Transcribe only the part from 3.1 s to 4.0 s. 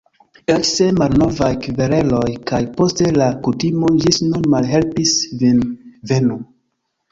la kutimo